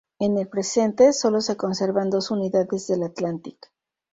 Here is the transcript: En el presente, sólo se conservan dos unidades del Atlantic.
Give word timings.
En 0.17 0.35
el 0.39 0.47
presente, 0.47 1.13
sólo 1.13 1.41
se 1.41 1.57
conservan 1.57 2.09
dos 2.09 2.31
unidades 2.31 2.87
del 2.87 3.03
Atlantic. 3.03 3.71